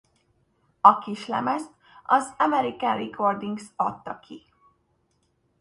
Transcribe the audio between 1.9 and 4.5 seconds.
az American Recordings adta ki.